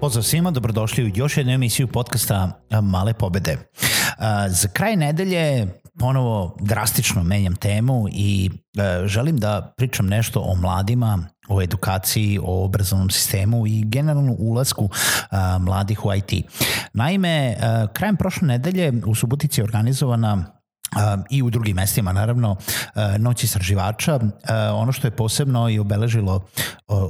Pozdrav 0.00 0.22
svima, 0.22 0.50
dobrodošli 0.50 1.04
u 1.04 1.10
još 1.14 1.36
jednu 1.36 1.52
emisiju 1.52 1.88
podcasta 1.88 2.60
Male 2.82 3.14
pobede. 3.14 3.58
Za 4.48 4.68
kraj 4.68 4.96
nedelje 4.96 5.66
ponovo 5.98 6.56
drastično 6.60 7.22
menjam 7.22 7.56
temu 7.56 8.06
i 8.12 8.50
želim 9.04 9.36
da 9.36 9.74
pričam 9.76 10.06
nešto 10.06 10.40
o 10.40 10.54
mladima, 10.54 11.26
o 11.48 11.62
edukaciji, 11.62 12.38
o 12.42 12.64
obrazovnom 12.64 13.10
sistemu 13.10 13.66
i 13.66 13.82
generalno 13.86 14.34
ulasku 14.38 14.88
mladih 15.60 16.04
u 16.04 16.14
IT. 16.14 16.46
Naime, 16.92 17.56
krajem 17.92 18.16
prošle 18.16 18.48
nedelje 18.48 18.92
u 19.06 19.14
Subotici 19.14 19.60
je 19.60 19.64
organizovana 19.64 20.44
i 21.30 21.42
u 21.42 21.50
drugim 21.50 21.76
mestima 21.76 22.12
naravno 22.12 22.56
noć 23.18 23.44
istraživača. 23.44 24.20
Ono 24.74 24.92
što 24.92 25.06
je 25.06 25.16
posebno 25.16 25.68
i 25.68 25.78
obeležilo 25.78 26.46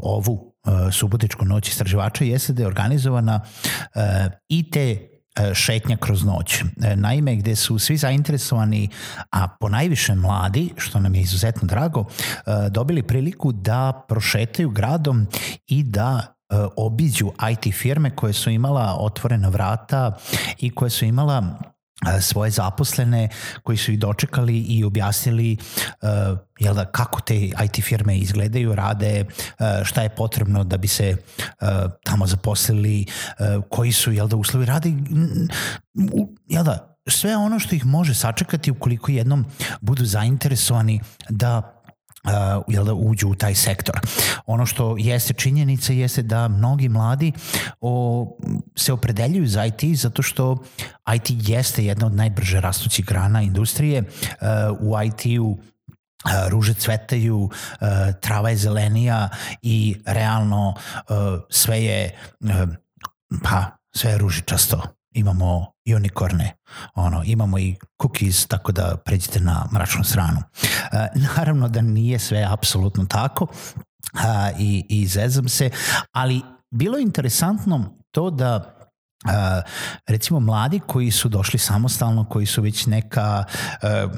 ovu 0.03 0.50
Subotičku 0.93 1.45
noć 1.45 1.69
istraživača 1.69 2.25
jeste 2.25 2.53
da 2.53 2.63
je 2.63 2.67
organizovana 2.67 3.41
uh, 3.45 4.03
IT 4.49 4.77
uh, 4.77 5.55
šetnja 5.55 5.97
kroz 5.97 6.25
noć. 6.25 6.63
Naime, 6.97 7.37
gde 7.37 7.57
su 7.57 7.79
svi 7.79 7.97
zainteresovani, 7.97 8.89
a 9.31 9.49
po 9.61 9.69
najviše 9.69 10.15
mladi, 10.15 10.73
što 10.77 11.01
nam 11.01 11.15
je 11.15 11.21
izuzetno 11.21 11.69
drago, 11.69 12.05
dobili 12.71 13.03
priliku 13.03 13.53
da 13.53 14.05
prošetaju 14.09 14.71
gradom 14.71 15.27
i 15.67 15.83
da 15.83 16.35
obiđu 16.77 17.31
IT 17.51 17.75
firme 17.75 18.17
koje 18.17 18.33
su 18.33 18.51
imala 18.51 18.97
otvorena 18.99 19.49
vrata 19.49 20.17
i 20.59 20.71
koje 20.71 20.91
su 20.91 21.05
imala 21.05 21.59
svoje 22.21 22.51
zaposlene 22.51 23.29
koji 23.63 23.79
su 23.79 23.93
ih 23.93 23.99
dočekali 23.99 24.59
i 24.59 24.85
objasnili 24.85 25.57
uh, 26.03 26.39
jel 26.59 26.75
da, 26.75 26.85
kako 26.85 27.21
te 27.21 27.37
IT 27.37 27.85
firme 27.85 28.19
izgledaju, 28.19 28.75
rade, 28.75 29.25
uh, 29.25 29.67
šta 29.85 30.03
je 30.03 30.09
potrebno 30.09 30.65
da 30.65 30.77
bi 30.77 30.89
se 30.89 31.17
uh, 31.17 31.69
tamo 32.05 32.27
zaposlili, 32.27 33.07
uh, 33.07 33.65
koji 33.69 33.93
su 33.93 34.13
jel 34.13 34.29
da, 34.29 34.37
uslovi 34.37 34.67
rade, 34.67 34.93
jel 36.47 36.65
da, 36.65 36.91
sve 37.09 37.37
ono 37.37 37.59
što 37.59 37.75
ih 37.75 37.87
može 37.87 38.15
sačekati 38.15 38.71
ukoliko 38.71 39.11
jednom 39.13 39.45
budu 39.81 40.05
zainteresovani 40.05 41.01
da 41.29 41.80
uh, 42.25 42.65
jel 42.69 42.85
da 42.85 42.95
uđu 42.95 43.29
u 43.29 43.35
taj 43.35 43.55
sektor. 43.55 44.01
Ono 44.47 44.67
što 44.67 44.97
jeste 44.99 45.35
činjenica 45.35 45.93
jeste 45.93 46.23
da 46.23 46.49
mnogi 46.49 46.89
mladi 46.89 47.33
o, 47.81 48.27
se 48.77 48.93
opredeljuju 48.93 49.47
za 49.47 49.65
IT 49.65 49.85
zato 49.95 50.23
što 50.23 50.57
IT 51.15 51.49
jeste 51.49 51.85
jedna 51.85 52.07
od 52.07 52.15
najbrže 52.15 52.61
rastućih 52.61 53.05
grana 53.05 53.43
industrije. 53.43 54.01
Uh, 54.01 54.07
u 54.81 55.03
IT-u 55.05 55.59
ruže 56.49 56.75
cvetaju, 56.75 57.51
trava 58.21 58.51
je 58.51 58.57
zelenija 58.57 59.29
i 59.63 59.97
realno 60.07 60.75
sve 61.51 61.85
je 61.85 62.19
pa 63.43 63.65
sve 63.95 64.11
je 64.11 64.19
ružičasto 64.19 64.83
imamo 65.13 65.73
unikorne, 65.95 66.57
ono, 66.95 67.23
imamo 67.25 67.59
i 67.59 67.77
cookies, 68.03 68.47
tako 68.47 68.73
da 68.73 68.97
pređite 69.05 69.41
na 69.41 69.67
mračnu 69.73 70.05
stranu. 70.05 70.43
E, 70.93 71.09
naravno 71.37 71.69
da 71.69 71.81
nije 71.81 72.19
sve 72.19 72.47
apsolutno 72.51 73.05
tako 73.05 73.47
a, 74.15 74.51
i, 74.59 74.87
i 74.89 75.07
zezam 75.07 75.49
se, 75.49 75.71
ali 76.13 76.43
bilo 76.71 76.97
je 76.97 77.03
interesantno 77.03 77.99
to 78.11 78.31
da 78.31 78.77
Uh, 79.25 79.31
recimo 80.07 80.41
mladi 80.41 80.81
koji 80.87 81.11
su 81.11 81.29
došli 81.29 81.59
samostalno, 81.59 82.25
koji 82.25 82.47
su 82.47 82.63
već 82.63 82.87
neka 82.87 83.45
uh, 83.83 84.13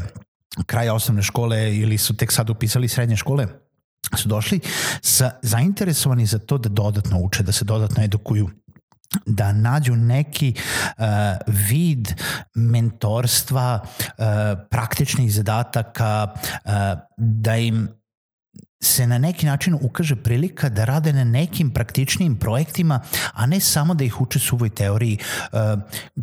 kraja 0.66 0.94
osnovne 0.94 1.22
škole 1.22 1.76
ili 1.76 1.98
su 1.98 2.16
tek 2.16 2.32
sad 2.32 2.50
upisali 2.50 2.88
srednje 2.88 3.16
škole, 3.16 3.46
su 4.16 4.28
došli 4.28 4.60
sa, 5.00 5.30
zainteresovani 5.42 6.26
za 6.26 6.38
to 6.38 6.58
da 6.58 6.68
dodatno 6.68 7.18
uče, 7.18 7.42
da 7.42 7.52
se 7.52 7.64
dodatno 7.64 8.04
edukuju 8.04 8.50
da 9.26 9.52
nađu 9.52 9.96
neki 9.96 10.54
uh, 10.56 11.04
vid 11.46 12.08
mentorstva, 12.54 13.80
uh, 13.82 14.24
praktičnih 14.70 15.34
zadataka, 15.34 16.28
uh, 16.64 16.72
da 17.16 17.56
im 17.56 17.88
se 18.82 19.06
na 19.06 19.18
neki 19.18 19.46
način 19.46 19.78
ukaže 19.80 20.16
prilika 20.16 20.68
da 20.68 20.84
rade 20.84 21.12
na 21.12 21.24
nekim 21.24 21.70
praktičnijim 21.70 22.36
projektima, 22.36 23.00
a 23.32 23.46
ne 23.46 23.60
samo 23.60 23.94
da 23.94 24.04
ih 24.04 24.20
uče 24.20 24.38
suvoj 24.38 24.70
teoriji, 24.70 25.18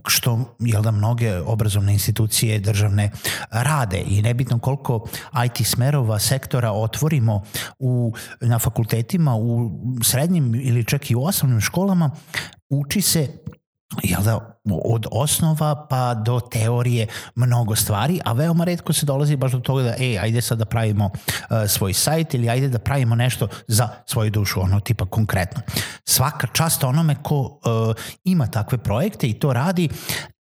što 0.07 0.55
jel 0.59 0.81
da 0.81 0.91
mnoge 0.91 1.39
obrazovne 1.39 1.93
institucije 1.93 2.59
državne 2.59 3.11
rade. 3.51 4.03
I 4.07 4.21
nebitno 4.21 4.59
koliko 4.59 5.07
IT 5.45 5.67
smerova, 5.67 6.19
sektora 6.19 6.71
otvorimo 6.71 7.43
u, 7.79 8.13
na 8.41 8.59
fakultetima, 8.59 9.35
u 9.35 9.71
srednjim 10.03 10.55
ili 10.55 10.85
čak 10.85 11.11
i 11.11 11.15
u 11.15 11.23
osnovnim 11.23 11.61
školama, 11.61 12.11
uči 12.69 13.01
se 13.01 13.27
jel 14.03 14.23
da, 14.23 14.59
od 14.83 15.05
osnova 15.11 15.87
pa 15.89 16.13
do 16.13 16.39
teorije 16.39 17.07
mnogo 17.35 17.75
stvari, 17.75 18.19
a 18.25 18.33
veoma 18.33 18.63
redko 18.63 18.93
se 18.93 19.05
dolazi 19.05 19.35
baš 19.35 19.51
do 19.51 19.59
toga 19.59 19.83
da, 19.83 19.95
ej, 19.99 20.19
ajde 20.19 20.41
sad 20.41 20.57
da 20.57 20.65
pravimo 20.65 21.05
uh, 21.05 21.57
svoj 21.67 21.93
sajt 21.93 22.33
ili 22.33 22.49
ajde 22.49 22.69
da 22.69 22.79
pravimo 22.79 23.15
nešto 23.15 23.47
za 23.67 23.89
svoju 24.05 24.31
dušu, 24.31 24.61
ono 24.61 24.79
tipa 24.79 25.05
konkretno. 25.05 25.61
Svaka 26.05 26.47
čast 26.47 26.83
onome 26.83 27.15
ko 27.23 27.35
uh, 27.39 27.95
ima 28.23 28.47
takve 28.47 28.77
projekte 28.77 29.27
i 29.27 29.39
to 29.39 29.53
radi, 29.53 29.89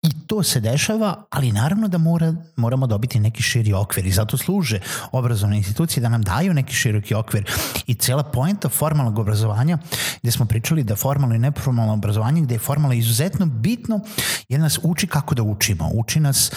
I 0.02 0.26
to 0.26 0.42
se 0.42 0.60
dešava, 0.60 1.24
ali 1.30 1.52
naravno 1.52 1.88
da 1.88 1.98
mora, 1.98 2.34
moramo 2.56 2.86
dobiti 2.86 3.20
neki 3.20 3.42
širi 3.42 3.72
okvir 3.72 4.06
i 4.06 4.12
zato 4.12 4.36
služe 4.36 4.80
obrazovne 5.12 5.56
institucije 5.56 6.00
da 6.00 6.08
nam 6.08 6.22
daju 6.22 6.54
neki 6.54 6.74
široki 6.74 7.14
okvir. 7.14 7.50
I 7.86 7.94
cela 7.94 8.22
poenta 8.22 8.68
formalnog 8.68 9.18
obrazovanja 9.18 9.78
gde 10.22 10.30
smo 10.30 10.46
pričali 10.46 10.84
da 10.84 10.96
formalno 10.96 11.34
i 11.34 11.38
neformalno 11.38 11.92
obrazovanje 11.92 12.40
gde 12.40 12.54
je 12.54 12.58
formalno 12.58 12.94
izuzetno 12.94 13.46
bitno 13.46 14.00
jer 14.48 14.60
nas 14.60 14.78
uči 14.82 15.06
kako 15.06 15.34
da 15.34 15.42
učimo, 15.42 15.90
uči 15.94 16.20
nas 16.20 16.52
e, 16.52 16.54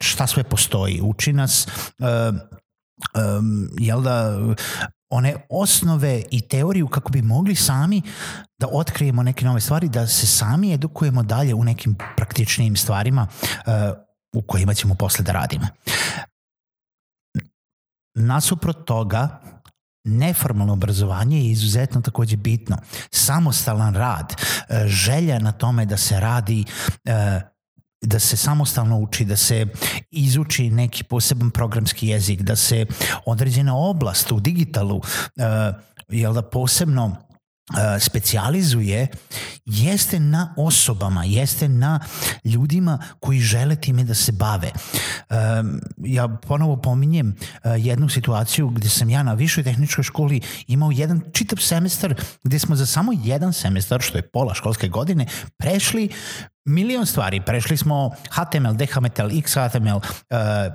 šta 0.00 0.26
sve 0.26 0.44
postoji, 0.44 1.00
uči 1.02 1.32
nas 1.32 1.66
um, 1.98 3.68
jel 3.78 4.02
da 4.02 4.38
one 5.10 5.36
osnove 5.48 6.22
i 6.30 6.40
teoriju 6.40 6.88
kako 6.88 7.10
bi 7.10 7.22
mogli 7.22 7.54
sami 7.54 8.02
da 8.58 8.68
otkrijemo 8.72 9.22
neke 9.22 9.44
nove 9.44 9.60
stvari, 9.60 9.88
da 9.88 10.06
se 10.06 10.26
sami 10.26 10.72
edukujemo 10.72 11.22
dalje 11.22 11.54
u 11.54 11.64
nekim 11.64 11.96
praktičnijim 12.16 12.76
stvarima 12.76 13.26
uh, 13.30 13.72
u 14.36 14.42
kojima 14.42 14.74
ćemo 14.74 14.94
posle 14.94 15.24
da 15.24 15.32
radimo. 15.32 15.66
Nasuprot 18.14 18.86
toga, 18.86 19.40
neformalno 20.04 20.72
obrazovanje 20.72 21.38
je 21.38 21.50
izuzetno 21.50 22.00
takođe 22.00 22.36
bitno. 22.36 22.76
Samostalan 23.10 23.94
rad, 23.94 24.34
uh, 24.34 24.76
želja 24.86 25.38
na 25.38 25.52
tome 25.52 25.86
da 25.86 25.96
se 25.96 26.20
radi 26.20 26.64
uh, 27.04 27.12
da 28.02 28.18
se 28.18 28.36
samostalno 28.36 28.98
uči, 28.98 29.24
da 29.24 29.36
se 29.36 29.66
izuči 30.10 30.70
neki 30.70 31.04
poseban 31.04 31.50
programski 31.50 32.08
jezik, 32.08 32.42
da 32.42 32.56
se 32.56 32.86
određena 33.26 33.76
oblast 33.76 34.32
u 34.32 34.40
digitalu, 34.40 34.96
uh, 34.96 35.02
jel 36.08 36.34
da 36.34 36.42
posebno 36.42 37.26
specijalizuje 38.00 39.08
jeste 39.64 40.20
na 40.20 40.54
osobama, 40.56 41.24
jeste 41.24 41.68
na 41.68 42.00
ljudima 42.44 42.98
koji 43.20 43.40
žele 43.40 43.76
time 43.76 44.04
da 44.04 44.14
se 44.14 44.32
bave. 44.32 44.70
Ja 45.98 46.28
ponovo 46.28 46.76
pominjem 46.76 47.36
jednu 47.78 48.08
situaciju 48.08 48.68
gde 48.68 48.88
sam 48.88 49.10
ja 49.10 49.22
na 49.22 49.34
višoj 49.34 49.64
tehničkoj 49.64 50.04
školi 50.04 50.40
imao 50.66 50.90
jedan 50.90 51.22
čitav 51.32 51.58
semestar 51.58 52.14
gde 52.44 52.58
smo 52.58 52.76
za 52.76 52.86
samo 52.86 53.12
jedan 53.24 53.52
semestar, 53.52 54.00
što 54.00 54.18
je 54.18 54.30
pola 54.30 54.54
školske 54.54 54.88
godine, 54.88 55.26
prešli 55.56 56.08
milion 56.66 57.06
stvari. 57.06 57.40
Prešli 57.40 57.76
smo 57.76 58.10
HTML, 58.30 58.72
DHTML, 58.72 59.30
XHTML, 59.30 59.96
uh, 59.96 60.02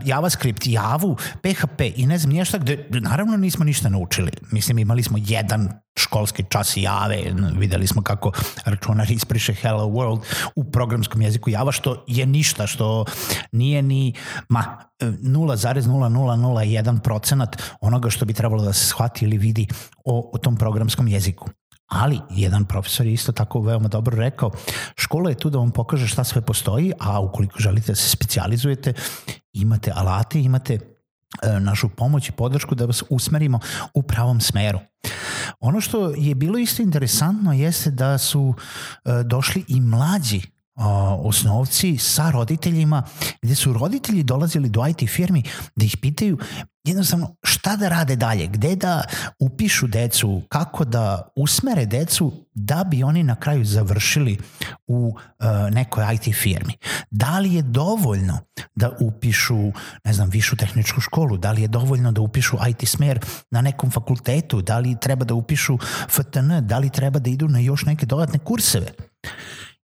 JavaScript, 0.05 0.67
Javu, 0.67 1.17
PHP 1.41 1.81
i 1.95 2.05
ne 2.05 2.17
znam 2.17 2.33
nješta 2.33 2.57
gde 2.57 2.87
naravno 2.89 3.37
nismo 3.37 3.65
ništa 3.65 3.89
naučili. 3.89 4.31
Mislim, 4.51 4.79
imali 4.79 5.03
smo 5.03 5.17
jedan 5.21 5.69
školski 5.99 6.43
čas 6.49 6.77
Jave, 6.77 7.23
videli 7.57 7.87
smo 7.87 8.01
kako 8.01 8.31
računar 8.65 9.11
ispriše 9.11 9.53
Hello 9.53 9.85
World 9.85 10.21
u 10.55 10.71
programskom 10.71 11.21
jeziku 11.21 11.49
Java, 11.49 11.71
što 11.71 12.03
je 12.07 12.25
ništa, 12.25 12.67
što 12.67 13.05
nije 13.51 13.81
ni 13.81 14.13
ma 14.49 14.77
0,0001 15.01 16.99
procenat 16.99 17.61
onoga 17.81 18.09
što 18.09 18.25
bi 18.25 18.33
trebalo 18.33 18.63
da 18.63 18.73
se 18.73 18.87
shvati 18.87 19.25
ili 19.25 19.37
vidi 19.37 19.67
o, 20.05 20.31
o 20.33 20.37
tom 20.37 20.57
programskom 20.57 21.07
jeziku. 21.07 21.49
Ali, 21.91 22.19
jedan 22.29 22.65
profesor 22.65 23.05
je 23.05 23.13
isto 23.13 23.31
tako 23.31 23.61
veoma 23.61 23.87
dobro 23.87 24.17
rekao, 24.17 24.51
škola 24.95 25.29
je 25.29 25.37
tu 25.37 25.49
da 25.49 25.57
vam 25.57 25.71
pokaže 25.71 26.07
šta 26.07 26.23
sve 26.23 26.41
postoji, 26.41 26.93
a 26.99 27.19
ukoliko 27.19 27.59
želite 27.59 27.91
da 27.91 27.95
se 27.95 28.09
specializujete, 28.09 28.93
imate 29.53 29.91
alate, 29.95 30.41
imate 30.41 30.73
e, 30.73 31.59
našu 31.59 31.89
pomoć 31.89 32.29
i 32.29 32.31
podršku 32.31 32.75
da 32.75 32.85
vas 32.85 33.03
usmerimo 33.09 33.59
u 33.93 34.03
pravom 34.03 34.41
smeru. 34.41 34.79
Ono 35.59 35.81
što 35.81 36.09
je 36.09 36.35
bilo 36.35 36.57
isto 36.57 36.81
interesantno 36.81 37.53
jeste 37.53 37.91
da 37.91 38.17
su 38.17 38.53
e, 39.05 39.23
došli 39.23 39.65
i 39.67 39.81
mlađi 39.81 40.41
osnovci 41.23 41.97
sa 41.97 42.31
roditeljima, 42.31 43.03
gde 43.41 43.55
su 43.55 43.73
roditelji 43.73 44.23
dolazili 44.23 44.69
do 44.69 44.87
IT 44.87 45.09
firmi 45.09 45.43
da 45.75 45.85
ih 45.85 45.97
pitaju 46.01 46.37
jednostavno 46.83 47.35
šta 47.43 47.75
da 47.75 47.89
rade 47.89 48.15
dalje, 48.15 48.47
gde 48.47 48.75
da 48.75 49.03
upišu 49.39 49.87
decu, 49.87 50.41
kako 50.49 50.85
da 50.85 51.31
usmere 51.35 51.85
decu 51.85 52.31
da 52.53 52.83
bi 52.83 53.03
oni 53.03 53.23
na 53.23 53.35
kraju 53.35 53.65
završili 53.65 54.37
u 54.87 55.15
uh, 55.15 55.45
nekoj 55.71 56.05
IT 56.13 56.35
firmi. 56.35 56.73
Da 57.11 57.39
li 57.39 57.53
je 57.53 57.61
dovoljno 57.61 58.39
da 58.75 58.91
upišu, 58.99 59.71
ne 60.03 60.13
znam, 60.13 60.29
višu 60.29 60.55
tehničku 60.55 61.01
školu, 61.01 61.37
da 61.37 61.51
li 61.51 61.61
je 61.61 61.67
dovoljno 61.67 62.11
da 62.11 62.21
upišu 62.21 62.57
IT 62.69 62.89
smer 62.89 63.19
na 63.51 63.61
nekom 63.61 63.91
fakultetu, 63.91 64.61
da 64.61 64.79
li 64.79 64.99
treba 65.01 65.25
da 65.25 65.33
upišu 65.33 65.77
FTN, 66.09 66.59
da 66.61 66.77
li 66.77 66.89
treba 66.89 67.19
da 67.19 67.29
idu 67.29 67.47
na 67.47 67.59
još 67.59 67.85
neke 67.85 68.05
dodatne 68.05 68.39
kurseve. 68.39 68.91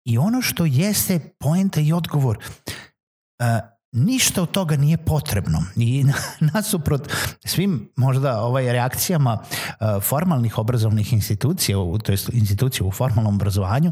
I 0.05 0.17
ono 0.17 0.41
što 0.41 0.65
jeste 0.65 1.19
poenta 1.39 1.81
i 1.81 1.93
odgovor, 1.93 2.37
uh, 2.37 3.45
ništa 3.91 4.41
od 4.41 4.51
toga 4.51 4.75
nije 4.75 4.97
potrebno 4.97 5.63
i 5.75 6.05
nasuprot 6.53 7.11
svim 7.45 7.91
možda 7.95 8.41
ovaj 8.41 8.71
reakcijama 8.71 9.39
uh, 9.41 10.03
formalnih 10.03 10.57
obrazovnih 10.57 11.13
institucija, 11.13 11.77
to 12.03 12.11
jest 12.11 12.29
institucija 12.33 12.87
u 12.87 12.91
formalnom 12.91 13.35
obrazovanju, 13.35 13.91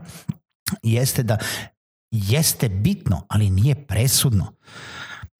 jeste 0.84 1.24
da 1.24 1.38
jeste 2.12 2.70
bitno, 2.70 3.26
ali 3.30 3.50
nije 3.50 3.88
presudno. 3.88 4.54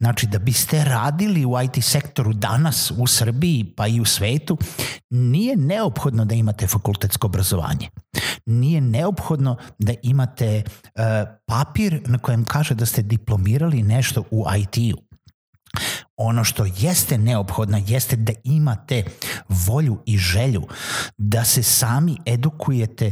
Znači, 0.04 0.28
da 0.28 0.40
biste 0.40 0.84
radili 0.84 1.46
u 1.46 1.54
IT 1.62 1.84
sektoru 1.84 2.34
danas 2.34 2.92
u 2.98 3.08
Srbiji 3.08 3.74
pa 3.78 3.88
i 3.88 4.02
u 4.02 4.06
svetu, 4.06 4.58
nije 5.10 5.56
neophodno 5.56 6.26
da 6.26 6.36
imate 6.36 6.68
fakultetsko 6.68 7.28
obrazovanje. 7.28 7.90
Nije 8.46 8.82
neophodno 8.82 9.58
da 9.80 9.94
imate 10.02 10.64
uh, 10.66 11.02
papir 11.46 12.02
na 12.06 12.18
kojem 12.18 12.46
kaže 12.46 12.76
da 12.76 12.86
ste 12.86 13.02
diplomirali 13.02 13.84
nešto 13.84 14.24
u 14.32 14.46
IT-u. 14.58 14.98
Ono 16.18 16.44
što 16.44 16.66
jeste 16.78 17.18
neophodno 17.18 17.82
jeste 17.88 18.16
da 18.16 18.34
imate 18.44 19.04
volju 19.50 20.02
i 20.06 20.18
želju 20.18 20.68
da 21.18 21.46
se 21.46 21.64
sami 21.64 22.18
edukujete 22.26 23.12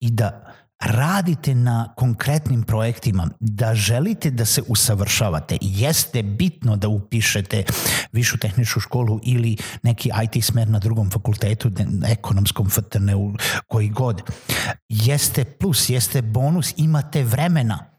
i 0.00 0.10
da 0.10 0.52
radite 0.80 1.54
na 1.54 1.92
konkretnim 1.96 2.62
projektima, 2.62 3.28
da 3.40 3.74
želite 3.74 4.30
da 4.30 4.44
se 4.44 4.62
usavršavate, 4.68 5.58
jeste 5.60 6.22
bitno 6.22 6.76
da 6.76 6.88
upišete 6.88 7.64
višu 8.12 8.38
tehničku 8.38 8.80
školu 8.80 9.20
ili 9.22 9.56
neki 9.82 10.10
IT 10.24 10.44
smer 10.44 10.68
na 10.68 10.78
drugom 10.78 11.10
fakultetu, 11.10 11.70
ekonomskom 12.08 12.70
FTN, 12.70 13.08
koji 13.66 13.88
god. 13.88 14.22
Jeste 14.88 15.44
plus, 15.44 15.88
jeste 15.88 16.22
bonus, 16.22 16.74
imate 16.76 17.24
vremena 17.24 17.90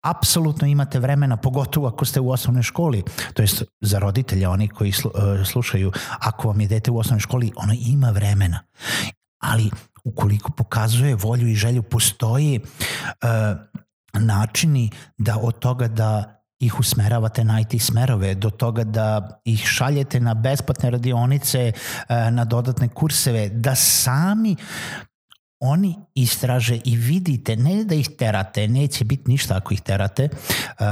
apsolutno 0.00 0.66
imate 0.66 0.98
vremena, 0.98 1.36
pogotovo 1.36 1.88
ako 1.88 2.04
ste 2.04 2.20
u 2.20 2.30
osnovnoj 2.30 2.62
školi, 2.62 3.02
to 3.34 3.42
jest 3.42 3.62
za 3.80 3.98
roditelja, 3.98 4.50
oni 4.50 4.68
koji 4.68 4.90
e, 4.90 5.44
slušaju, 5.44 5.92
ako 6.18 6.48
vam 6.48 6.60
je 6.60 6.68
dete 6.68 6.90
u 6.90 6.98
osnovnoj 6.98 7.20
školi, 7.20 7.52
ono 7.56 7.74
ima 7.80 8.10
vremena. 8.10 8.60
Ali 9.38 9.70
ukoliko 10.08 10.52
pokazuje 10.52 11.14
volju 11.14 11.48
i 11.48 11.54
želju, 11.54 11.82
postoji 11.82 12.60
uh, 12.60 13.28
načini 14.12 14.90
da 15.18 15.38
od 15.38 15.58
toga 15.58 15.88
da 15.88 16.34
ih 16.60 16.80
usmeravate 16.80 17.44
na 17.44 17.60
IT 17.60 17.82
smerove, 17.82 18.34
do 18.34 18.50
toga 18.50 18.84
da 18.84 19.40
ih 19.44 19.66
šaljete 19.66 20.20
na 20.20 20.34
besplatne 20.34 20.90
radionice, 20.90 21.72
uh, 21.74 22.16
na 22.32 22.44
dodatne 22.44 22.88
kurseve, 22.88 23.48
da 23.48 23.74
sami 23.74 24.56
oni 25.60 25.94
istraže 26.14 26.78
i 26.84 26.96
vidite, 26.96 27.56
ne 27.56 27.84
da 27.84 27.94
ih 27.94 28.08
terate, 28.18 28.68
neće 28.68 29.04
biti 29.04 29.30
ništa 29.30 29.56
ako 29.56 29.74
ih 29.74 29.80
terate, 29.80 30.28
uh, 30.28 30.86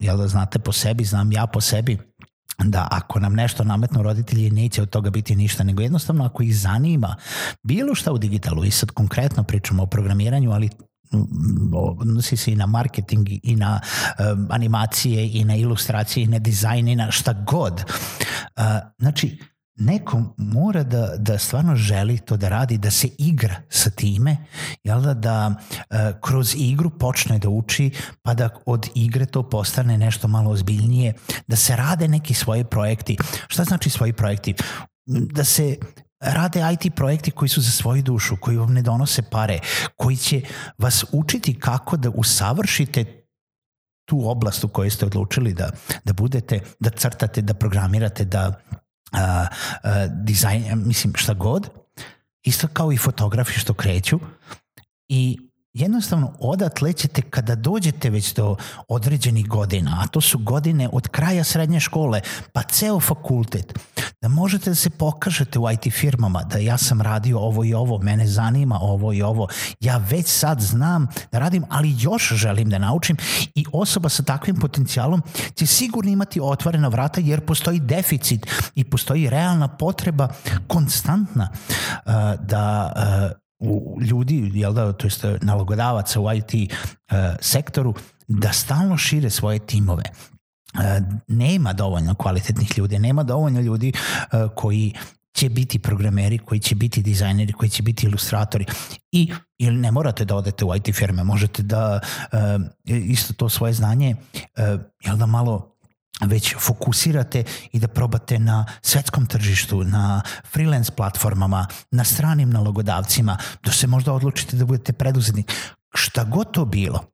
jel 0.00 0.16
da 0.16 0.28
znate 0.28 0.58
po 0.58 0.72
sebi, 0.72 1.04
znam 1.04 1.32
ja 1.32 1.46
po 1.46 1.60
sebi, 1.60 1.98
da 2.58 2.88
ako 2.90 3.20
nam 3.20 3.34
nešto 3.34 3.64
nametnu 3.64 4.02
roditelji 4.02 4.50
neće 4.50 4.82
od 4.82 4.90
toga 4.90 5.10
biti 5.10 5.36
ništa, 5.36 5.64
nego 5.64 5.82
jednostavno 5.82 6.24
ako 6.24 6.42
ih 6.42 6.58
zanima 6.58 7.16
bilo 7.62 7.94
šta 7.94 8.12
u 8.12 8.18
digitalu 8.18 8.64
i 8.64 8.70
sad 8.70 8.90
konkretno 8.90 9.42
pričamo 9.42 9.82
o 9.82 9.86
programiranju, 9.86 10.52
ali 10.52 10.70
mm, 11.12 11.74
odnosi 11.74 12.36
se 12.36 12.52
i 12.52 12.56
na 12.56 12.66
marketing 12.66 13.28
i 13.42 13.56
na 13.56 13.80
um, 14.34 14.46
animacije 14.50 15.30
i 15.32 15.44
na 15.44 15.56
ilustracije 15.56 16.24
i 16.24 16.28
na 16.28 16.38
dizajn 16.38 16.88
i 16.88 16.96
na 16.96 17.10
šta 17.10 17.32
god. 17.32 17.84
Uh, 18.56 18.64
znači, 18.98 19.38
neko 19.76 20.22
mora 20.36 20.82
da, 20.82 21.14
da 21.18 21.38
stvarno 21.38 21.76
želi 21.76 22.18
to 22.18 22.36
da 22.36 22.48
radi, 22.48 22.78
da 22.78 22.90
se 22.90 23.08
igra 23.18 23.56
sa 23.68 23.90
time, 23.90 24.36
jel 24.84 25.00
da, 25.00 25.14
da 25.14 25.54
uh, 25.54 25.96
kroz 26.20 26.54
igru 26.58 26.90
počne 26.90 27.38
da 27.38 27.48
uči, 27.48 27.90
pa 28.22 28.34
da 28.34 28.48
od 28.66 28.88
igre 28.94 29.26
to 29.26 29.42
postane 29.50 29.98
nešto 29.98 30.28
malo 30.28 30.50
ozbiljnije, 30.50 31.14
da 31.46 31.56
se 31.56 31.76
rade 31.76 32.08
neki 32.08 32.34
svoji 32.34 32.64
projekti. 32.64 33.16
Šta 33.48 33.64
znači 33.64 33.90
svoji 33.90 34.12
projekti? 34.12 34.54
Da 35.06 35.44
se 35.44 35.76
rade 36.20 36.62
IT 36.72 36.94
projekti 36.94 37.30
koji 37.30 37.48
su 37.48 37.60
za 37.60 37.70
svoju 37.70 38.02
dušu, 38.02 38.36
koji 38.40 38.56
vam 38.56 38.72
ne 38.72 38.82
donose 38.82 39.22
pare, 39.22 39.58
koji 39.96 40.16
će 40.16 40.42
vas 40.78 41.04
učiti 41.12 41.58
kako 41.60 41.96
da 41.96 42.10
usavršite 42.10 43.24
tu 44.04 44.28
oblast 44.30 44.64
u 44.64 44.68
kojoj 44.68 44.90
ste 44.90 45.06
odlučili 45.06 45.52
da, 45.54 45.70
da 46.04 46.12
budete, 46.12 46.60
da 46.80 46.90
crtate, 46.90 47.42
da 47.42 47.54
programirate, 47.54 48.24
da 48.24 48.60
dizajn, 50.10 50.86
mislim 50.86 51.12
šta 51.16 51.34
god, 51.34 51.68
isto 52.42 52.68
kao 52.68 52.92
i 52.92 52.96
fotografi 52.96 53.52
što 53.60 53.74
kreću. 53.74 54.20
I 55.08 55.38
jednostavno 55.74 56.32
odatle 56.40 56.92
ćete 56.92 57.22
kada 57.22 57.54
dođete 57.54 58.10
već 58.10 58.34
do 58.34 58.56
određenih 58.88 59.46
godina, 59.48 59.98
a 60.02 60.06
to 60.06 60.20
su 60.20 60.38
godine 60.38 60.88
od 60.92 61.08
kraja 61.08 61.44
srednje 61.44 61.80
škole, 61.80 62.20
pa 62.52 62.62
ceo 62.62 63.00
fakultet, 63.00 63.78
da 64.22 64.28
možete 64.28 64.70
da 64.70 64.76
se 64.76 64.90
pokažete 64.90 65.58
u 65.58 65.70
IT 65.70 65.92
firmama, 65.92 66.42
da 66.42 66.58
ja 66.58 66.78
sam 66.78 67.00
radio 67.00 67.38
ovo 67.38 67.64
i 67.64 67.74
ovo, 67.74 67.98
mene 67.98 68.26
zanima 68.26 68.78
ovo 68.80 69.12
i 69.12 69.22
ovo, 69.22 69.48
ja 69.80 69.96
već 69.96 70.26
sad 70.26 70.60
znam 70.60 71.06
da 71.32 71.38
radim, 71.38 71.64
ali 71.68 71.96
još 71.98 72.32
želim 72.32 72.70
da 72.70 72.78
naučim 72.78 73.16
i 73.54 73.64
osoba 73.72 74.08
sa 74.08 74.22
takvim 74.22 74.56
potencijalom 74.56 75.22
će 75.54 75.66
sigurno 75.66 76.10
imati 76.10 76.40
otvorena 76.42 76.88
vrata 76.88 77.20
jer 77.20 77.40
postoji 77.40 77.80
deficit 77.80 78.46
i 78.74 78.84
postoji 78.84 79.30
realna 79.30 79.68
potreba 79.68 80.28
konstantna 80.68 81.48
da 82.40 82.92
u 83.58 83.98
ljudi, 84.00 84.50
jel 84.54 84.72
da, 84.72 84.92
to 84.92 85.06
jest 85.06 85.24
nalogodavaca 85.42 86.20
u 86.20 86.32
IT 86.32 86.72
uh, 86.72 87.16
sektoru, 87.40 87.94
da 88.28 88.52
stalno 88.52 88.96
šire 88.96 89.30
svoje 89.30 89.58
timove. 89.58 90.02
Uh, 90.74 90.80
nema 91.28 91.72
dovoljno 91.72 92.14
kvalitetnih 92.14 92.78
ljudi, 92.78 92.98
nema 92.98 93.22
dovoljno 93.22 93.60
ljudi 93.60 93.92
uh, 93.92 94.50
koji 94.54 94.94
će 95.32 95.48
biti 95.48 95.78
programeri, 95.78 96.38
koji 96.38 96.60
će 96.60 96.74
biti 96.74 97.02
dizajneri, 97.02 97.52
koji 97.52 97.68
će 97.68 97.82
biti 97.82 98.06
ilustratori 98.06 98.66
i 99.12 99.32
ili 99.58 99.76
ne 99.76 99.90
morate 99.90 100.24
da 100.24 100.36
odete 100.36 100.64
u 100.64 100.74
IT 100.74 100.94
firme, 100.94 101.24
možete 101.24 101.62
da 101.62 102.00
uh, 102.32 102.38
isto 102.84 103.34
to 103.34 103.48
svoje 103.48 103.72
znanje 103.72 104.16
uh, 104.16 104.80
jel 105.04 105.16
da 105.16 105.26
malo 105.26 105.73
već 106.20 106.54
fokusirate 106.58 107.44
i 107.72 107.78
da 107.78 107.88
probate 107.88 108.38
na 108.38 108.66
svetskom 108.82 109.26
tržištu, 109.26 109.84
na 109.84 110.22
freelance 110.52 110.92
platformama, 110.92 111.66
na 111.90 112.04
stranim 112.04 112.50
nalogodavcima, 112.50 113.38
da 113.62 113.72
se 113.72 113.86
možda 113.86 114.12
odlučite 114.12 114.56
da 114.56 114.64
budete 114.64 114.92
preduzetnik. 114.92 115.52
Šta 115.94 116.24
god 116.24 116.52
to 116.52 116.64
bilo. 116.64 117.04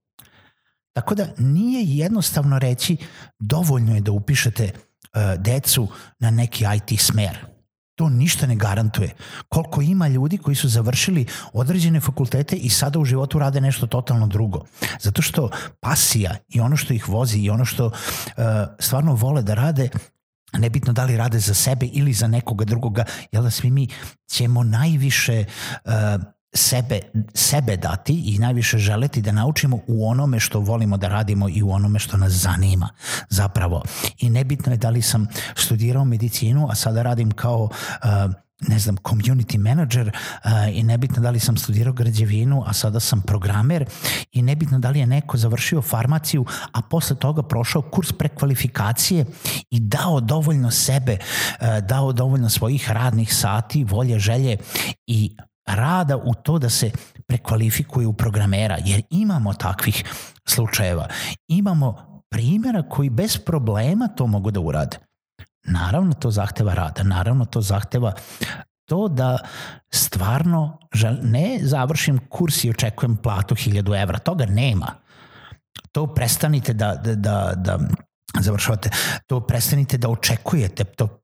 Tako 0.92 1.14
da 1.14 1.26
nije 1.38 1.97
jednostavno 1.97 2.59
reći 2.59 2.97
dovoljno 3.38 3.95
je 3.95 4.00
da 4.00 4.12
upišete 4.12 4.73
uh, 4.73 5.42
decu 5.42 5.88
na 6.19 6.30
neki 6.30 6.64
IT 6.76 7.00
smer 7.00 7.60
to 8.00 8.09
ništa 8.09 8.47
ne 8.47 8.57
garantuje. 8.57 9.14
Koliko 9.49 9.83
ima 9.83 10.09
ljudi 10.09 10.38
koji 10.38 10.57
su 10.57 10.69
završili 10.69 11.26
određene 11.52 12.00
fakultete 12.00 12.57
i 12.57 12.69
sada 12.69 12.99
u 12.99 13.04
životu 13.04 13.38
rade 13.38 13.61
nešto 13.61 13.87
totalno 13.87 14.26
drugo. 14.26 14.64
Zato 15.00 15.23
što 15.23 15.50
pasija 15.80 16.37
i 16.49 16.61
ono 16.61 16.76
što 16.76 16.95
ih 16.95 17.09
vozi 17.09 17.38
i 17.38 17.50
ono 17.50 17.64
što 17.64 17.87
uh, 17.87 17.92
stvarno 18.78 19.14
vole 19.14 19.42
da 19.42 19.54
rade 19.54 19.88
nebitno 20.59 20.92
da 20.92 21.04
li 21.04 21.16
rade 21.16 21.38
za 21.38 21.54
sebe 21.54 21.87
ili 21.87 22.12
za 22.12 22.26
nekoga 22.26 22.64
drugoga, 22.64 23.04
jel 23.33 23.42
da 23.42 23.50
svi 23.50 23.71
mi 23.71 23.88
ćemo 24.30 24.62
najviše 24.62 25.45
uh, 25.85 25.92
sebe, 26.52 27.00
sebe 27.35 27.76
dati 27.76 28.23
i 28.26 28.38
najviše 28.38 28.78
želeti 28.78 29.23
da 29.23 29.33
naučimo 29.33 29.78
u 29.87 30.09
onome 30.09 30.40
što 30.40 30.61
volimo 30.61 30.97
da 30.97 31.09
radimo 31.09 31.49
i 31.49 31.62
u 31.62 31.71
onome 31.71 31.99
što 31.99 32.16
nas 32.16 32.33
zanima 32.33 32.88
zapravo. 33.28 33.83
I 34.19 34.30
nebitno 34.30 34.73
je 34.73 34.76
da 34.76 34.90
li 34.90 35.02
sam 35.02 35.26
studirao 35.57 36.04
medicinu, 36.04 36.69
a 36.71 36.75
sada 36.75 37.02
radim 37.02 37.30
kao 37.30 37.62
uh, 37.62 37.71
ne 38.69 38.78
znam, 38.78 38.97
community 38.97 39.59
manager 39.59 40.09
uh, 40.09 40.50
i 40.73 40.83
nebitno 40.83 41.23
da 41.23 41.30
li 41.30 41.40
sam 41.40 41.57
studirao 41.57 41.92
građevinu, 41.92 42.64
a 42.66 42.73
sada 42.73 43.00
sam 43.00 43.23
programer 43.23 43.85
i 44.33 44.42
nebitno 44.42 44.78
da 44.78 44.90
li 44.90 44.99
je 44.99 45.07
neko 45.07 45.37
završio 45.37 45.83
farmaciju, 45.83 46.45
a 46.73 46.83
posle 46.83 47.16
toga 47.16 47.42
prošao 47.42 47.83
kurs 47.83 48.12
prekvalifikacije 48.12 49.25
i 49.71 49.80
dao 49.80 50.21
dovoljno 50.21 50.71
sebe, 50.71 51.16
uh, 51.61 51.87
dao 51.88 52.12
dovoljno 52.12 52.49
svojih 52.49 52.90
radnih 52.90 53.35
sati, 53.35 53.85
volje, 53.85 54.19
želje 54.19 54.57
i 55.07 55.37
rada 55.75 56.17
u 56.17 56.35
to 56.35 56.59
da 56.59 56.69
se 56.69 56.91
prekvalifikuje 57.27 58.07
u 58.07 58.12
programera, 58.12 58.77
jer 58.85 59.03
imamo 59.11 59.55
takvih 59.55 60.05
slučajeva. 60.47 61.09
Imamo 61.49 62.23
primjera 62.31 62.83
koji 62.83 63.11
bez 63.11 63.39
problema 63.39 64.09
to 64.09 64.27
mogu 64.27 64.50
da 64.50 64.61
urade. 64.61 64.97
Naravno 65.65 66.12
to 66.12 66.31
zahteva 66.31 66.75
rada, 66.75 67.03
naravno 67.03 67.45
to 67.45 67.61
zahteva 67.61 68.12
to 68.91 69.09
da 69.09 69.39
stvarno 69.91 70.79
žel, 70.95 71.17
ne 71.23 71.59
završim 71.62 72.19
kurs 72.29 72.65
i 72.65 72.71
očekujem 72.71 73.17
platu 73.17 73.55
1000 73.55 74.03
evra, 74.03 74.19
toga 74.19 74.47
nema. 74.47 74.87
To 75.93 76.15
prestanite 76.15 76.73
da, 76.73 76.95
da, 76.95 77.15
da, 77.15 77.53
da 77.57 77.79
završavate, 78.40 78.90
to 79.26 79.40
prestanite 79.40 79.99
da 79.99 80.08
očekujete, 80.08 80.84
to, 80.84 81.20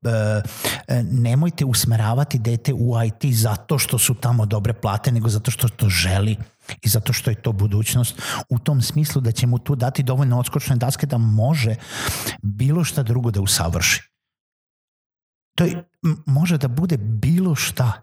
e, 0.87 1.03
nemojte 1.03 1.65
usmeravati 1.65 2.39
dete 2.39 2.73
u 2.73 2.93
IT 3.03 3.33
zato 3.33 3.79
što 3.79 3.97
su 3.97 4.13
tamo 4.13 4.45
dobre 4.45 4.73
plate, 4.73 5.11
nego 5.11 5.29
zato 5.29 5.51
što 5.51 5.69
to 5.69 5.89
želi 5.89 6.37
i 6.81 6.89
zato 6.89 7.13
što 7.13 7.29
je 7.29 7.41
to 7.41 7.51
budućnost 7.51 8.21
u 8.49 8.59
tom 8.59 8.81
smislu 8.81 9.21
da 9.21 9.31
će 9.31 9.47
mu 9.47 9.59
tu 9.59 9.75
dati 9.75 10.03
dovoljno 10.03 10.39
odskočne 10.39 10.75
daske 10.75 11.05
da 11.05 11.17
može 11.17 11.75
bilo 12.41 12.83
šta 12.83 13.03
drugo 13.03 13.31
da 13.31 13.41
usavrši. 13.41 14.01
To 15.55 15.63
je, 15.63 15.83
može 16.25 16.57
da 16.57 16.67
bude 16.67 16.97
bilo 16.97 17.55
šta. 17.55 18.01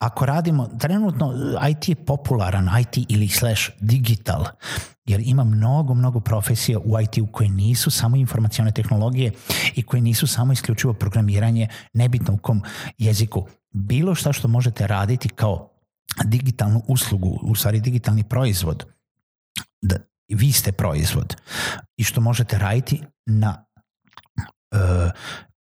Ako 0.00 0.26
radimo, 0.26 0.68
trenutno 0.78 1.34
IT 1.70 1.88
je 1.88 1.94
popularan, 1.94 2.68
IT 2.80 3.06
ili 3.08 3.28
slash 3.28 3.70
digital, 3.80 4.44
jer 5.04 5.20
ima 5.24 5.44
mnogo, 5.44 5.94
mnogo 5.94 6.20
profesija 6.20 6.78
u 6.78 7.00
IT-u 7.00 7.26
koje 7.26 7.48
nisu 7.48 7.90
samo 7.90 8.16
informacione 8.16 8.72
tehnologije 8.72 9.32
i 9.74 9.82
koje 9.82 10.00
nisu 10.00 10.26
samo 10.26 10.52
isključivo 10.52 10.92
programiranje, 10.92 11.68
nebitno 11.92 12.34
u 12.34 12.38
kom 12.38 12.62
jeziku. 12.98 13.46
Bilo 13.70 14.14
šta 14.14 14.32
što 14.32 14.48
možete 14.48 14.86
raditi 14.86 15.28
kao 15.28 15.70
digitalnu 16.24 16.82
uslugu, 16.88 17.38
u 17.42 17.54
stvari 17.54 17.80
digitalni 17.80 18.24
proizvod, 18.24 18.84
da 19.82 19.96
vi 20.28 20.52
ste 20.52 20.72
proizvod 20.72 21.36
i 21.96 22.04
što 22.04 22.20
možete 22.20 22.58
raditi 22.58 23.02
na 23.26 23.64
uh, 24.72 25.10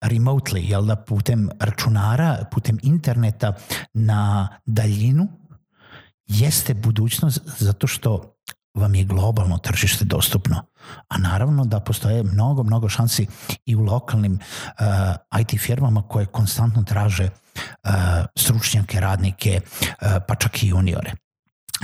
remotely, 0.04 0.70
jel 0.70 0.84
da 0.84 0.96
putem 0.96 1.48
računara, 1.60 2.44
putem 2.50 2.78
interneta 2.82 3.52
na 3.92 4.48
daljinu, 4.66 5.28
jeste 6.26 6.74
budućnost 6.74 7.40
zato 7.58 7.86
što 7.86 8.34
vam 8.74 8.94
je 8.94 9.04
globalno 9.04 9.58
tržište 9.58 10.04
dostupno. 10.04 10.62
A 11.08 11.18
naravno 11.18 11.64
da 11.64 11.80
postoje 11.80 12.22
mnogo, 12.22 12.62
mnogo 12.62 12.88
šansi 12.88 13.26
i 13.66 13.76
u 13.76 13.80
lokalnim 13.80 14.32
uh, 14.34 15.40
IT 15.40 15.60
firmama 15.60 16.02
koje 16.02 16.26
konstantno 16.26 16.82
traže 16.82 17.24
uh, 17.24 17.90
stručnjake, 18.36 19.00
radnike, 19.00 19.60
uh, 19.60 20.08
pa 20.28 20.34
čak 20.34 20.62
i 20.62 20.68
juniore. 20.68 21.12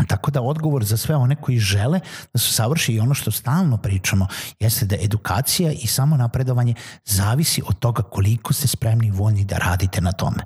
Tako 0.08 0.30
da 0.30 0.42
odgovor 0.42 0.84
za 0.84 0.96
sve 0.96 1.16
one 1.16 1.36
koji 1.36 1.58
žele 1.58 2.00
da 2.32 2.38
se 2.38 2.52
savrši 2.52 2.92
i 2.92 3.00
ono 3.00 3.14
što 3.14 3.30
stalno 3.30 3.76
pričamo 3.76 4.26
jeste 4.60 4.86
da 4.86 4.96
edukacija 5.00 5.72
i 5.72 5.86
samo 5.86 6.16
napredovanje 6.16 6.74
zavisi 7.04 7.62
od 7.66 7.78
toga 7.78 8.02
koliko 8.02 8.52
ste 8.52 8.68
spremni 8.68 9.06
i 9.06 9.10
voljni 9.10 9.44
da 9.44 9.56
radite 9.56 10.00
na 10.00 10.12
tome. 10.12 10.42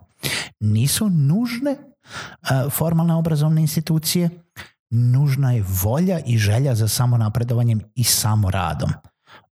Nisu 0.61 1.11
nužne 1.11 1.71
uh, 1.71 2.73
formalne 2.73 3.15
obrazovne 3.15 3.61
institucije, 3.61 4.31
nužna 4.91 5.53
je 5.53 5.65
volja 5.83 6.21
i 6.27 6.39
želja 6.39 6.75
za 6.75 6.89
samo 6.89 7.19
napredovanjem 7.19 7.81
i 7.95 8.05
samo 8.05 8.51
radom. 8.51 8.91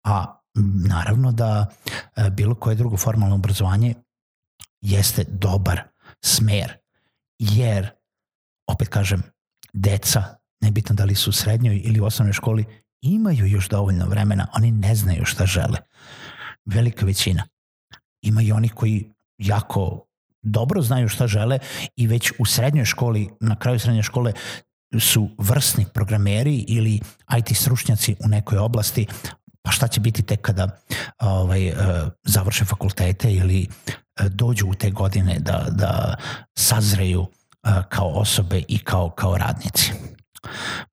A 0.04 0.42
naravno 0.88 1.32
da 1.32 1.66
uh, 2.18 2.30
bilo 2.30 2.56
koje 2.56 2.76
drugo 2.76 2.98
formalno 2.98 3.36
obrazovanje 3.36 3.94
jeste 4.82 5.24
dobar 5.28 5.82
smer, 6.22 6.78
jer 7.40 7.90
opet 8.68 8.88
kažem, 8.88 9.24
deca, 9.74 10.24
nebitno 10.62 10.96
da 10.96 11.06
li 11.06 11.16
su 11.16 11.30
u 11.30 11.34
srednjoj 11.34 11.82
ili 11.84 12.00
u 12.00 12.06
osnovnoj 12.06 12.34
školi, 12.34 12.66
imaju 13.02 13.46
još 13.46 13.70
dovoljno 13.70 14.06
vremena, 14.06 14.48
oni 14.54 14.72
ne 14.72 14.96
znaju 14.96 15.26
šta 15.26 15.46
žele. 15.46 15.78
Velika 16.66 17.06
većina. 17.06 17.44
Ima 18.22 18.42
i 18.42 18.52
oni 18.52 18.70
koji 18.70 19.14
jako 19.38 20.06
dobro 20.42 20.82
znaju 20.82 21.08
šta 21.10 21.28
žele 21.28 21.60
i 21.96 22.08
već 22.08 22.32
u 22.40 22.46
srednjoj 22.46 22.86
školi, 22.86 23.30
na 23.40 23.60
kraju 23.60 23.80
srednje 23.80 24.04
škole 24.04 24.34
su 25.00 25.30
vrsni 25.38 25.86
programeri 25.94 26.66
ili 26.68 27.00
IT 27.38 27.58
stručnjaci 27.58 28.16
u 28.26 28.28
nekoj 28.28 28.58
oblasti, 28.58 29.08
pa 29.62 29.72
šta 29.72 29.88
će 29.88 30.00
biti 30.00 30.22
tek 30.22 30.42
kada 30.42 30.80
ovaj, 31.20 31.68
eh, 31.68 31.76
završe 32.24 32.66
fakultete 32.66 33.34
ili 33.34 33.68
eh, 33.68 34.30
dođu 34.30 34.68
u 34.68 34.74
te 34.74 34.92
godine 34.92 35.40
da, 35.40 35.68
da 35.72 36.16
sazreju 36.58 37.28
kao 37.90 38.08
osobe 38.08 38.64
i 38.68 38.78
kao, 38.78 39.10
kao 39.10 39.38
radnici. 39.38 39.94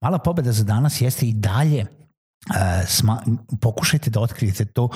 Mala 0.00 0.18
pobeda 0.18 0.52
za 0.52 0.64
danas 0.64 1.00
jeste 1.00 1.26
i 1.26 1.32
dalje 1.32 1.86
sma, 2.86 3.22
pokušajte 3.60 4.10
da 4.10 4.20
otkrijete 4.20 4.64
to 4.64 4.88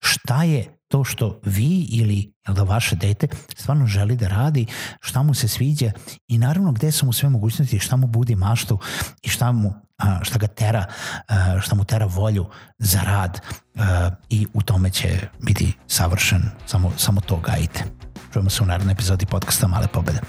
šta 0.00 0.42
je 0.42 0.78
to 0.88 1.04
što 1.04 1.40
vi 1.44 1.86
ili 1.90 2.32
jel 2.46 2.54
da 2.54 2.62
vaše 2.62 2.96
dete 2.96 3.28
stvarno 3.56 3.86
želi 3.86 4.16
da 4.16 4.28
radi, 4.28 4.66
šta 5.00 5.22
mu 5.22 5.34
se 5.34 5.48
sviđa 5.48 5.90
i 6.28 6.38
naravno 6.38 6.72
gde 6.72 6.92
su 6.92 7.06
mu 7.06 7.12
sve 7.12 7.28
mogućnosti, 7.28 7.78
šta 7.78 7.96
mu 7.96 8.06
budi 8.06 8.34
maštu 8.34 8.78
i 9.22 9.28
šta 9.28 9.52
mu 9.52 9.72
šta 10.22 10.38
ga 10.38 10.46
tera, 10.46 10.84
šta 11.60 11.74
mu 11.74 11.84
tera 11.84 12.06
volju 12.06 12.46
za 12.78 13.00
rad 13.02 13.40
i 14.28 14.46
u 14.54 14.62
tome 14.62 14.90
će 14.90 15.20
biti 15.40 15.72
savršen, 15.86 16.42
samo, 16.66 16.92
samo 16.96 17.20
to 17.20 17.36
gajite. 17.36 17.84
Čujemo 18.32 18.50
se 18.50 18.62
u 18.62 18.66
narednoj 18.66 18.92
epizodi 18.92 19.26
podcasta 19.26 19.68
Male 19.68 19.86
pobede. 19.88 20.20